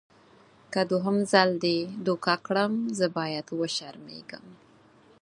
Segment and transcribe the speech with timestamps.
[0.73, 4.45] که دوهم ځل دې دوکه کړم زه باید وشرمېږم.